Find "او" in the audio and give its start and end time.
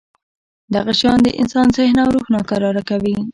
2.03-2.09